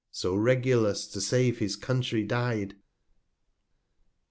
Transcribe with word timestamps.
So 0.09 0.33
Regulus 0.33 1.05
to 1.05 1.21
save 1.21 1.59
his 1.59 1.75
Country 1.75 2.23
dy'd. 2.23 2.73